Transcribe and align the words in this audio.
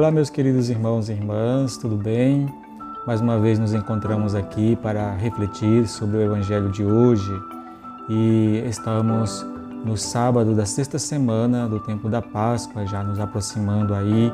Olá, 0.00 0.10
meus 0.10 0.30
queridos 0.30 0.70
irmãos 0.70 1.10
e 1.10 1.12
irmãs, 1.12 1.76
tudo 1.76 1.94
bem? 1.94 2.48
Mais 3.06 3.20
uma 3.20 3.38
vez 3.38 3.58
nos 3.58 3.74
encontramos 3.74 4.34
aqui 4.34 4.74
para 4.76 5.14
refletir 5.14 5.86
sobre 5.86 6.16
o 6.16 6.22
Evangelho 6.22 6.70
de 6.70 6.82
hoje 6.82 7.30
e 8.08 8.64
estamos 8.66 9.44
no 9.84 9.98
sábado 9.98 10.54
da 10.54 10.64
sexta 10.64 10.98
semana 10.98 11.68
do 11.68 11.78
tempo 11.80 12.08
da 12.08 12.22
Páscoa, 12.22 12.86
já 12.86 13.04
nos 13.04 13.20
aproximando 13.20 13.92
aí 13.92 14.32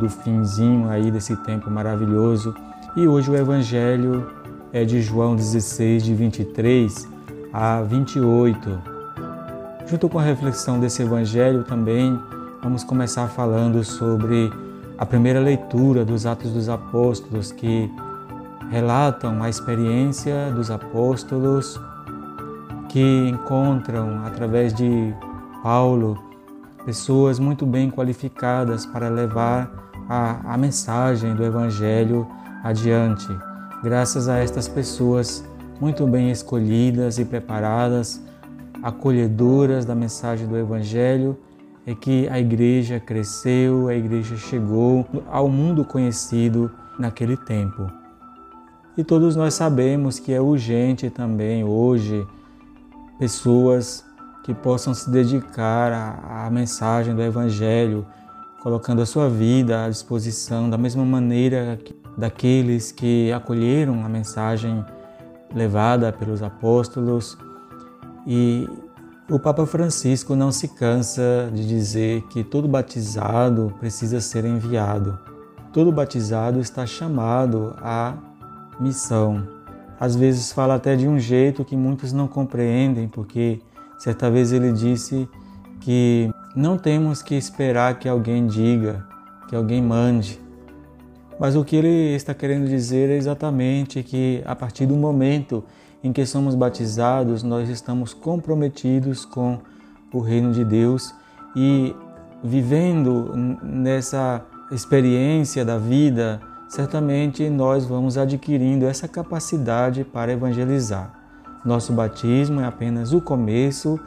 do 0.00 0.10
finzinho 0.10 0.90
aí 0.90 1.12
desse 1.12 1.36
tempo 1.44 1.70
maravilhoso. 1.70 2.52
E 2.96 3.06
hoje 3.06 3.30
o 3.30 3.36
Evangelho 3.36 4.28
é 4.72 4.84
de 4.84 5.00
João 5.00 5.36
16, 5.36 6.02
de 6.02 6.12
23 6.12 7.08
a 7.52 7.82
28. 7.82 8.82
Junto 9.86 10.08
com 10.08 10.18
a 10.18 10.22
reflexão 10.22 10.80
desse 10.80 11.02
Evangelho 11.02 11.62
também 11.62 12.18
vamos 12.60 12.82
começar 12.82 13.28
falando 13.28 13.84
sobre 13.84 14.50
a 14.98 15.06
primeira 15.06 15.38
leitura 15.38 16.04
dos 16.04 16.26
Atos 16.26 16.50
dos 16.50 16.68
Apóstolos, 16.68 17.52
que 17.52 17.88
relatam 18.68 19.40
a 19.42 19.48
experiência 19.48 20.50
dos 20.52 20.70
apóstolos 20.70 21.80
que 22.88 23.28
encontram, 23.28 24.24
através 24.26 24.74
de 24.74 25.14
Paulo, 25.62 26.18
pessoas 26.84 27.38
muito 27.38 27.64
bem 27.64 27.90
qualificadas 27.90 28.84
para 28.86 29.08
levar 29.08 29.70
a, 30.08 30.54
a 30.54 30.56
mensagem 30.56 31.34
do 31.34 31.44
Evangelho 31.44 32.26
adiante. 32.64 33.28
Graças 33.84 34.28
a 34.28 34.38
estas 34.38 34.66
pessoas 34.66 35.44
muito 35.80 36.06
bem 36.08 36.30
escolhidas 36.32 37.18
e 37.18 37.24
preparadas, 37.24 38.20
acolhedoras 38.82 39.84
da 39.84 39.94
mensagem 39.94 40.48
do 40.48 40.56
Evangelho, 40.56 41.38
é 41.88 41.94
que 41.94 42.28
a 42.28 42.38
igreja 42.38 43.00
cresceu, 43.00 43.88
a 43.88 43.94
igreja 43.94 44.36
chegou 44.36 45.06
ao 45.26 45.48
mundo 45.48 45.86
conhecido 45.86 46.70
naquele 46.98 47.34
tempo. 47.34 47.90
E 48.94 49.02
todos 49.02 49.34
nós 49.34 49.54
sabemos 49.54 50.18
que 50.18 50.30
é 50.30 50.38
urgente 50.38 51.08
também 51.08 51.64
hoje 51.64 52.26
pessoas 53.18 54.04
que 54.44 54.52
possam 54.52 54.92
se 54.92 55.08
dedicar 55.08 56.20
à, 56.28 56.50
mensagem 56.50 57.14
do 57.14 57.22
Evangelho, 57.22 58.04
colocando 58.62 59.00
a 59.00 59.06
sua 59.06 59.30
vida 59.30 59.86
à 59.86 59.88
disposição 59.88 60.68
da 60.68 60.76
mesma 60.76 61.06
maneira 61.06 61.78
que, 61.82 61.96
daqueles 62.18 62.92
que 62.92 63.32
acolheram 63.32 64.04
a 64.04 64.10
mensagem 64.10 64.84
levada 65.54 66.12
pelos 66.12 66.42
apóstolos 66.42 67.38
e 68.26 68.68
o 69.30 69.38
Papa 69.38 69.66
Francisco 69.66 70.34
não 70.34 70.50
se 70.50 70.68
cansa 70.68 71.50
de 71.52 71.66
dizer 71.68 72.22
que 72.30 72.42
todo 72.42 72.66
batizado 72.66 73.74
precisa 73.78 74.22
ser 74.22 74.46
enviado. 74.46 75.18
Todo 75.70 75.92
batizado 75.92 76.60
está 76.60 76.86
chamado 76.86 77.76
à 77.82 78.14
missão. 78.80 79.46
Às 80.00 80.16
vezes 80.16 80.50
fala 80.50 80.76
até 80.76 80.96
de 80.96 81.06
um 81.06 81.18
jeito 81.18 81.62
que 81.62 81.76
muitos 81.76 82.10
não 82.10 82.26
compreendem, 82.26 83.06
porque 83.06 83.60
certa 83.98 84.30
vez 84.30 84.50
ele 84.50 84.72
disse 84.72 85.28
que 85.80 86.30
não 86.56 86.78
temos 86.78 87.20
que 87.20 87.34
esperar 87.34 87.98
que 87.98 88.08
alguém 88.08 88.46
diga, 88.46 89.06
que 89.46 89.54
alguém 89.54 89.82
mande. 89.82 90.40
Mas 91.38 91.54
o 91.54 91.62
que 91.62 91.76
ele 91.76 92.14
está 92.14 92.32
querendo 92.32 92.66
dizer 92.66 93.10
é 93.10 93.16
exatamente 93.16 94.02
que 94.02 94.42
a 94.46 94.56
partir 94.56 94.86
do 94.86 94.96
momento 94.96 95.62
em 96.02 96.12
que 96.12 96.24
somos 96.24 96.54
batizados, 96.54 97.42
nós 97.42 97.68
estamos 97.68 98.14
comprometidos 98.14 99.24
com 99.24 99.58
o 100.12 100.20
reino 100.20 100.52
de 100.52 100.64
Deus 100.64 101.14
e 101.56 101.94
vivendo 102.42 103.32
nessa 103.62 104.44
experiência 104.70 105.64
da 105.64 105.78
vida, 105.78 106.40
certamente 106.68 107.48
nós 107.50 107.84
vamos 107.84 108.16
adquirindo 108.16 108.86
essa 108.86 109.08
capacidade 109.08 110.04
para 110.04 110.32
evangelizar. 110.32 111.12
Nosso 111.64 111.92
batismo 111.92 112.60
é 112.60 112.64
apenas 112.64 113.12
o 113.12 113.20
começo 113.20 113.98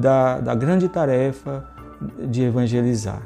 da, 0.00 0.40
da 0.40 0.54
grande 0.54 0.88
tarefa 0.88 1.64
de 2.28 2.42
evangelizar. 2.42 3.22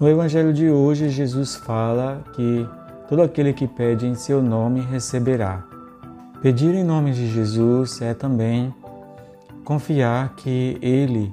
No 0.00 0.08
Evangelho 0.08 0.52
de 0.52 0.68
hoje, 0.68 1.08
Jesus 1.08 1.54
fala 1.54 2.24
que 2.32 2.66
todo 3.08 3.22
aquele 3.22 3.52
que 3.52 3.68
pede 3.68 4.06
em 4.06 4.14
seu 4.14 4.42
nome 4.42 4.80
receberá. 4.80 5.71
Pedir 6.42 6.74
em 6.74 6.82
nome 6.82 7.12
de 7.12 7.28
Jesus 7.28 8.02
é 8.02 8.14
também 8.14 8.74
confiar 9.64 10.34
que 10.34 10.76
Ele 10.82 11.32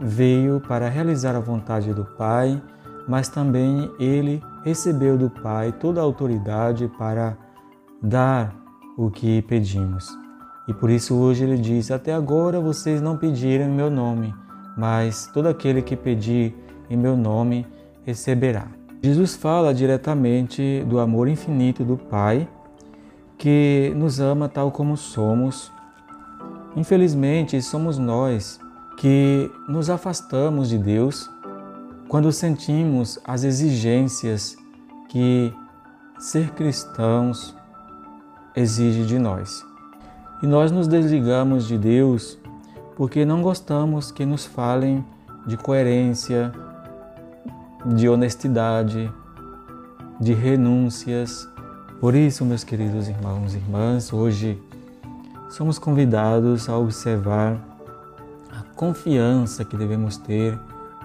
veio 0.00 0.60
para 0.60 0.88
realizar 0.88 1.36
a 1.36 1.40
vontade 1.40 1.94
do 1.94 2.04
Pai, 2.04 2.60
mas 3.06 3.28
também 3.28 3.88
Ele 4.00 4.42
recebeu 4.64 5.16
do 5.16 5.30
Pai 5.30 5.70
toda 5.70 6.00
a 6.00 6.02
autoridade 6.02 6.90
para 6.98 7.38
dar 8.02 8.52
o 8.98 9.12
que 9.12 9.42
pedimos. 9.42 10.08
E 10.66 10.74
por 10.74 10.90
isso 10.90 11.14
hoje 11.14 11.44
Ele 11.44 11.56
diz: 11.56 11.92
Até 11.92 12.12
agora 12.12 12.60
vocês 12.60 13.00
não 13.00 13.16
pediram 13.16 13.66
em 13.66 13.72
meu 13.72 13.88
nome, 13.88 14.34
mas 14.76 15.30
todo 15.32 15.46
aquele 15.46 15.82
que 15.82 15.94
pedir 15.94 16.52
em 16.90 16.96
meu 16.96 17.16
nome 17.16 17.64
receberá. 18.04 18.66
Jesus 19.00 19.36
fala 19.36 19.72
diretamente 19.72 20.84
do 20.88 20.98
amor 20.98 21.28
infinito 21.28 21.84
do 21.84 21.96
Pai 21.96 22.48
que 23.42 23.92
nos 23.96 24.20
ama 24.20 24.48
tal 24.48 24.70
como 24.70 24.96
somos. 24.96 25.72
Infelizmente, 26.76 27.60
somos 27.60 27.98
nós 27.98 28.60
que 28.96 29.50
nos 29.66 29.90
afastamos 29.90 30.68
de 30.68 30.78
Deus 30.78 31.28
quando 32.06 32.30
sentimos 32.30 33.18
as 33.24 33.42
exigências 33.42 34.56
que 35.08 35.52
ser 36.20 36.50
cristãos 36.50 37.52
exige 38.54 39.04
de 39.04 39.18
nós. 39.18 39.66
E 40.40 40.46
nós 40.46 40.70
nos 40.70 40.86
desligamos 40.86 41.66
de 41.66 41.76
Deus 41.76 42.38
porque 42.94 43.24
não 43.24 43.42
gostamos 43.42 44.12
que 44.12 44.24
nos 44.24 44.46
falem 44.46 45.04
de 45.48 45.56
coerência, 45.56 46.52
de 47.96 48.08
honestidade, 48.08 49.12
de 50.20 50.32
renúncias, 50.32 51.51
por 52.02 52.16
isso, 52.16 52.44
meus 52.44 52.64
queridos 52.64 53.06
irmãos 53.06 53.54
e 53.54 53.58
irmãs, 53.58 54.12
hoje 54.12 54.60
somos 55.48 55.78
convidados 55.78 56.68
a 56.68 56.76
observar 56.76 57.56
a 58.50 58.64
confiança 58.74 59.64
que 59.64 59.76
devemos 59.76 60.16
ter 60.16 60.58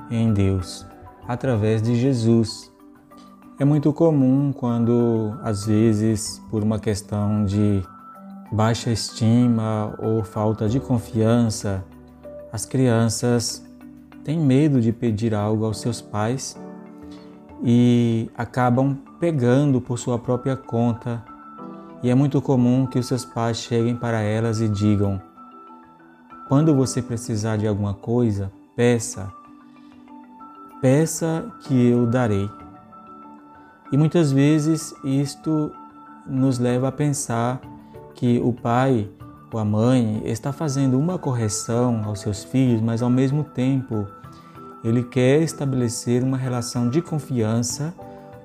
em 0.09 0.33
Deus 0.33 0.87
através 1.27 1.83
de 1.83 1.95
Jesus. 1.95 2.71
É 3.59 3.63
muito 3.63 3.93
comum 3.93 4.51
quando, 4.51 5.37
às 5.43 5.67
vezes, 5.67 6.41
por 6.49 6.63
uma 6.63 6.79
questão 6.79 7.45
de 7.45 7.83
baixa 8.51 8.89
estima 8.89 9.93
ou 9.99 10.23
falta 10.23 10.67
de 10.67 10.79
confiança, 10.79 11.85
as 12.51 12.65
crianças 12.65 13.63
têm 14.23 14.39
medo 14.39 14.81
de 14.81 14.91
pedir 14.91 15.35
algo 15.35 15.63
aos 15.63 15.79
seus 15.79 16.01
pais 16.01 16.57
e 17.63 18.29
acabam 18.37 18.97
pegando 19.19 19.81
por 19.81 19.97
sua 19.97 20.19
própria 20.19 20.55
conta. 20.55 21.23
E 22.03 22.09
é 22.09 22.15
muito 22.15 22.41
comum 22.41 22.85
que 22.85 22.99
os 22.99 23.07
seus 23.07 23.25
pais 23.25 23.57
cheguem 23.57 23.95
para 23.95 24.21
elas 24.21 24.61
e 24.61 24.69
digam: 24.69 25.21
quando 26.47 26.75
você 26.75 27.01
precisar 27.01 27.57
de 27.57 27.67
alguma 27.67 27.93
coisa, 27.93 28.51
peça, 28.75 29.31
peça 30.81 31.45
que 31.61 31.87
eu 31.89 32.05
darei. 32.05 32.49
E 33.91 33.97
muitas 33.97 34.31
vezes 34.31 34.93
isto 35.03 35.71
nos 36.25 36.59
leva 36.59 36.89
a 36.89 36.91
pensar 36.91 37.59
que 38.13 38.39
o 38.39 38.51
pai 38.51 39.09
ou 39.51 39.59
a 39.59 39.65
mãe 39.65 40.21
está 40.25 40.51
fazendo 40.51 40.99
uma 40.99 41.17
correção 41.17 42.03
aos 42.03 42.19
seus 42.19 42.43
filhos, 42.43 42.81
mas 42.81 43.01
ao 43.01 43.09
mesmo 43.09 43.43
tempo 43.43 44.05
ele 44.83 45.03
quer 45.03 45.41
estabelecer 45.41 46.23
uma 46.23 46.37
relação 46.37 46.89
de 46.89 47.01
confiança 47.01 47.93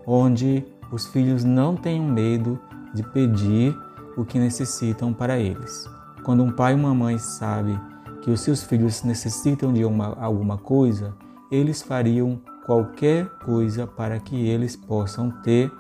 onde 0.07 0.65
os 0.91 1.07
filhos 1.07 1.45
não 1.45 1.77
tenham 1.77 2.05
medo 2.05 2.59
de 2.95 3.03
pedir 3.03 3.77
o 4.17 4.25
que 4.25 4.39
necessitam 4.39 5.13
para 5.13 5.39
eles. 5.39 5.89
Quando 6.25 6.43
um 6.43 6.53
pai 6.53 6.73
e 6.73 6.77
uma 6.77 6.95
mãe 6.95 7.19
sabem 7.19 7.79
que 8.21 8.31
os 8.31 8.41
seus 8.41 8.63
filhos 8.63 9.03
necessitam 9.03 9.73
de 9.73 9.85
uma, 9.85 10.17
alguma 10.21 10.57
coisa, 10.59 11.15
eles 11.51 11.83
fariam 11.83 12.41
qualquer 12.65 13.27
coisa 13.45 13.87
para 13.87 14.19
que 14.21 14.37
eles 14.49 14.77
possam 14.77 15.31
ter, 15.43 15.71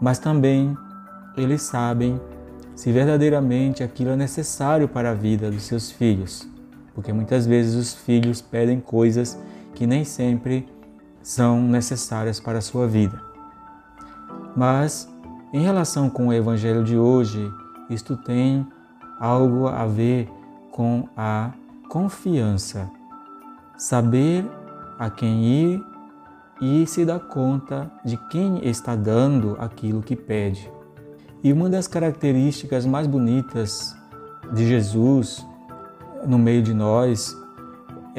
mas 0.00 0.18
também 0.18 0.76
eles 1.36 1.62
sabem 1.62 2.20
se 2.74 2.90
verdadeiramente 2.92 3.82
aquilo 3.82 4.10
é 4.10 4.16
necessário 4.16 4.88
para 4.88 5.10
a 5.10 5.14
vida 5.14 5.50
dos 5.50 5.62
seus 5.62 5.90
filhos, 5.90 6.48
porque 6.94 7.12
muitas 7.12 7.46
vezes 7.46 7.74
os 7.74 7.94
filhos 7.94 8.40
pedem 8.40 8.80
coisas 8.80 9.38
que 9.78 9.86
nem 9.86 10.02
sempre 10.02 10.66
são 11.22 11.62
necessárias 11.62 12.40
para 12.40 12.58
a 12.58 12.60
sua 12.60 12.88
vida. 12.88 13.22
Mas, 14.56 15.08
em 15.52 15.62
relação 15.62 16.10
com 16.10 16.26
o 16.26 16.32
Evangelho 16.32 16.82
de 16.82 16.98
hoje, 16.98 17.48
isto 17.88 18.16
tem 18.16 18.66
algo 19.20 19.68
a 19.68 19.86
ver 19.86 20.28
com 20.72 21.08
a 21.16 21.52
confiança. 21.88 22.90
Saber 23.76 24.50
a 24.98 25.08
quem 25.10 25.44
ir 25.44 25.84
e 26.60 26.84
se 26.84 27.04
dá 27.04 27.20
conta 27.20 27.88
de 28.04 28.16
quem 28.30 28.68
está 28.68 28.96
dando 28.96 29.56
aquilo 29.60 30.02
que 30.02 30.16
pede. 30.16 30.68
E 31.40 31.52
uma 31.52 31.70
das 31.70 31.86
características 31.86 32.84
mais 32.84 33.06
bonitas 33.06 33.96
de 34.52 34.66
Jesus 34.66 35.46
no 36.26 36.36
meio 36.36 36.62
de 36.64 36.74
nós 36.74 37.32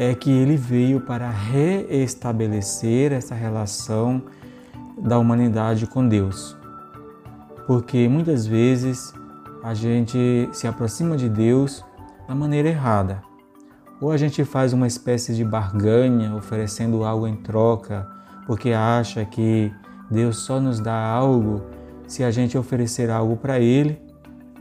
é 0.01 0.15
que 0.15 0.31
ele 0.31 0.55
veio 0.55 1.01
para 1.01 1.29
reestabelecer 1.29 3.11
essa 3.11 3.35
relação 3.35 4.23
da 4.97 5.19
humanidade 5.19 5.85
com 5.85 6.07
Deus. 6.07 6.55
Porque 7.67 8.07
muitas 8.07 8.47
vezes 8.47 9.13
a 9.61 9.73
gente 9.73 10.47
se 10.53 10.65
aproxima 10.65 11.17
de 11.17 11.27
Deus 11.27 11.83
da 12.29 12.33
maneira 12.33 12.69
errada. 12.69 13.21
Ou 13.99 14.09
a 14.09 14.15
gente 14.15 14.45
faz 14.45 14.71
uma 14.71 14.87
espécie 14.87 15.35
de 15.35 15.43
barganha 15.43 16.33
oferecendo 16.33 17.03
algo 17.03 17.27
em 17.27 17.35
troca, 17.35 18.07
porque 18.47 18.71
acha 18.71 19.25
que 19.25 19.69
Deus 20.09 20.37
só 20.37 20.61
nos 20.61 20.79
dá 20.79 20.95
algo 20.95 21.61
se 22.07 22.23
a 22.23 22.31
gente 22.31 22.57
oferecer 22.57 23.09
algo 23.09 23.35
para 23.35 23.59
Ele, 23.59 24.01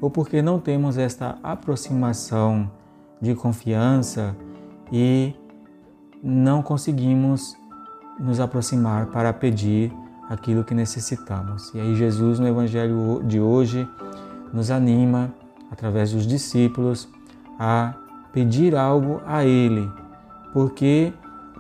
ou 0.00 0.11
porque 0.11 0.43
não 0.43 0.58
temos 0.58 0.99
esta 0.99 1.38
aproximação 1.44 2.69
de 3.23 3.37
confiança 3.37 4.35
e 4.93 5.35
não 6.23 6.62
conseguimos 6.62 7.56
nos 8.19 8.40
aproximar 8.40 9.06
para 9.06 9.32
pedir 9.32 9.93
aquilo 10.29 10.64
que 10.64 10.75
necessitamos. 10.75 11.73
E 11.75 11.81
aí, 11.81 11.94
Jesus, 11.94 12.38
no 12.38 12.46
Evangelho 12.46 13.23
de 13.25 13.40
hoje, 13.40 13.88
nos 14.52 14.70
anima, 14.70 15.32
através 15.70 16.12
dos 16.12 16.26
discípulos, 16.26 17.08
a 17.58 17.94
pedir 18.32 18.75
algo 18.76 19.20
a 19.26 19.44
Ele, 19.44 19.90
porque 20.52 21.12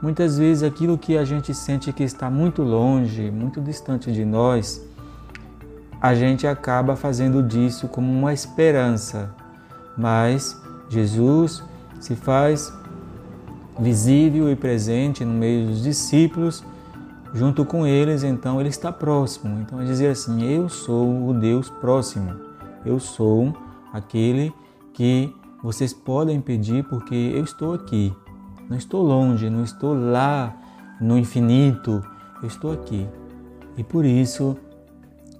muitas 0.02 0.38
vezes 0.38 0.62
aquilo 0.62 0.98
que 0.98 1.16
a 1.16 1.24
gente 1.24 1.54
sente 1.54 1.92
que 1.92 2.02
está 2.02 2.30
muito 2.30 2.62
longe, 2.62 3.30
muito 3.30 3.60
distante 3.60 4.12
de 4.12 4.24
nós, 4.24 4.86
a 6.00 6.14
gente 6.14 6.46
acaba 6.46 6.94
fazendo 6.94 7.42
disso 7.42 7.88
como 7.88 8.10
uma 8.12 8.32
esperança, 8.32 9.34
mas 9.96 10.60
Jesus 10.88 11.64
se 12.00 12.14
faz 12.14 12.72
visível 13.78 14.50
e 14.50 14.56
presente 14.56 15.24
no 15.24 15.32
meio 15.32 15.68
dos 15.68 15.82
discípulos, 15.82 16.64
junto 17.32 17.64
com 17.64 17.86
eles, 17.86 18.22
então 18.22 18.60
ele 18.60 18.68
está 18.68 18.90
próximo. 18.90 19.60
Então 19.60 19.80
é 19.80 19.84
dizer 19.84 20.08
assim: 20.08 20.42
Eu 20.42 20.68
sou 20.68 21.28
o 21.28 21.32
Deus 21.32 21.70
próximo, 21.70 22.34
eu 22.84 22.98
sou 22.98 23.54
aquele 23.92 24.52
que 24.92 25.32
vocês 25.62 25.92
podem 25.92 26.40
pedir 26.40 26.84
porque 26.84 27.14
eu 27.14 27.44
estou 27.44 27.74
aqui. 27.74 28.12
Não 28.68 28.76
estou 28.76 29.02
longe, 29.02 29.48
não 29.48 29.62
estou 29.62 29.94
lá 29.94 30.54
no 31.00 31.16
infinito, 31.16 32.04
eu 32.42 32.48
estou 32.48 32.72
aqui. 32.72 33.06
E 33.76 33.84
por 33.84 34.04
isso 34.04 34.56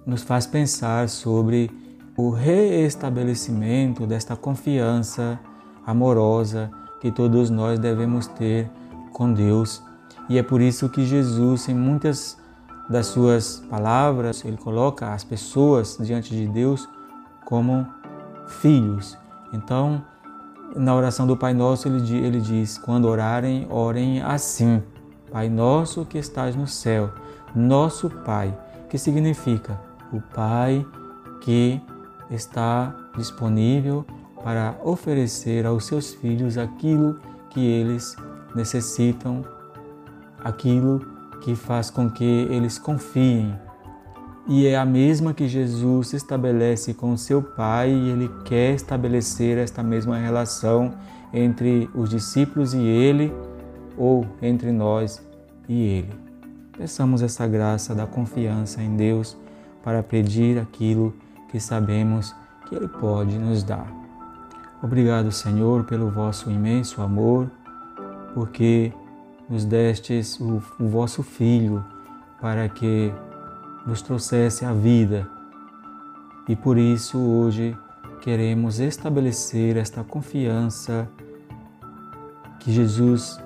nos 0.05 0.23
faz 0.23 0.47
pensar 0.47 1.09
sobre 1.09 1.69
o 2.17 2.31
reestabelecimento 2.31 4.07
desta 4.07 4.35
confiança 4.35 5.39
amorosa 5.85 6.71
que 6.99 7.11
todos 7.11 7.49
nós 7.49 7.79
devemos 7.79 8.27
ter 8.27 8.69
com 9.13 9.31
Deus. 9.31 9.81
E 10.27 10.37
é 10.37 10.43
por 10.43 10.61
isso 10.61 10.89
que 10.89 11.05
Jesus, 11.05 11.67
em 11.69 11.73
muitas 11.73 12.37
das 12.89 13.07
suas 13.07 13.63
palavras, 13.69 14.43
ele 14.43 14.57
coloca 14.57 15.13
as 15.13 15.23
pessoas 15.23 15.97
diante 15.99 16.35
de 16.35 16.47
Deus 16.47 16.87
como 17.45 17.87
filhos. 18.47 19.17
Então, 19.53 20.03
na 20.75 20.93
oração 20.95 21.25
do 21.25 21.35
Pai 21.35 21.53
Nosso, 21.53 21.87
ele, 21.87 22.17
ele 22.17 22.39
diz: 22.39 22.77
quando 22.77 23.05
orarem, 23.05 23.67
orem 23.69 24.21
assim. 24.21 24.81
Pai 25.31 25.47
nosso 25.47 26.05
que 26.05 26.17
estás 26.17 26.55
no 26.55 26.65
céu, 26.65 27.11
nosso 27.55 28.09
Pai, 28.09 28.57
que 28.89 28.97
significa 28.97 29.79
o 30.11 30.19
Pai 30.19 30.83
que 31.41 31.79
está 32.31 32.95
disponível 33.15 34.05
para 34.43 34.79
oferecer 34.83 35.65
aos 35.65 35.85
seus 35.85 36.13
filhos 36.13 36.57
aquilo 36.57 37.19
que 37.49 37.59
eles 37.59 38.15
necessitam, 38.55 39.43
aquilo 40.43 41.05
que 41.41 41.55
faz 41.55 41.89
com 41.89 42.09
que 42.09 42.47
eles 42.49 42.77
confiem. 42.77 43.53
E 44.47 44.65
é 44.65 44.77
a 44.77 44.85
mesma 44.85 45.33
que 45.33 45.47
Jesus 45.47 46.13
estabelece 46.13 46.93
com 46.93 47.15
seu 47.15 47.41
Pai 47.41 47.91
e 47.91 48.09
ele 48.09 48.31
quer 48.45 48.73
estabelecer 48.73 49.57
esta 49.57 49.83
mesma 49.83 50.17
relação 50.17 50.93
entre 51.31 51.89
os 51.93 52.09
discípulos 52.09 52.73
e 52.73 52.79
ele, 52.79 53.31
ou 53.97 54.25
entre 54.41 54.71
nós 54.71 55.21
e 55.67 55.83
ele. 55.83 56.13
Peçamos 56.75 57.21
essa 57.21 57.45
graça 57.45 57.93
da 57.93 58.07
confiança 58.07 58.81
em 58.81 58.95
Deus 58.95 59.37
para 59.83 60.01
pedir 60.01 60.57
aquilo 60.57 61.13
que 61.49 61.59
sabemos 61.59 62.33
que 62.67 62.75
Ele 62.75 62.87
pode 62.87 63.37
nos 63.37 63.63
dar. 63.63 64.08
Obrigado, 64.81 65.29
Senhor, 65.31 65.83
pelo 65.83 66.09
vosso 66.09 66.49
imenso 66.49 67.01
amor, 67.01 67.51
porque 68.33 68.93
nos 69.49 69.65
destes 69.65 70.39
o, 70.39 70.61
o 70.79 70.87
vosso 70.87 71.21
Filho 71.21 71.83
para 72.39 72.69
que 72.69 73.13
nos 73.85 74.01
trouxesse 74.01 74.63
a 74.63 74.71
vida. 74.71 75.27
E 76.47 76.55
por 76.55 76.77
isso 76.77 77.17
hoje 77.19 77.77
queremos 78.21 78.79
estabelecer 78.79 79.75
esta 79.75 80.03
confiança 80.03 81.09
que 82.59 82.71
Jesus 82.71 83.39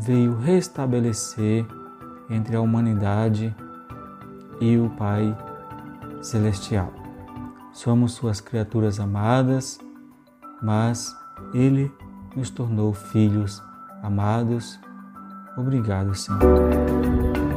veio 0.00 0.36
restabelecer 0.36 1.66
entre 2.28 2.56
a 2.56 2.60
humanidade 2.60 3.54
e 4.60 4.76
o 4.76 4.90
Pai 4.90 5.36
Celestial. 6.20 6.92
Somos 7.72 8.12
Suas 8.12 8.40
criaturas 8.40 8.98
amadas, 8.98 9.78
mas 10.62 11.16
Ele 11.54 11.92
nos 12.36 12.50
tornou 12.50 12.92
filhos 12.92 13.62
amados. 14.02 14.78
Obrigado, 15.56 16.14
Senhor. 16.14 17.47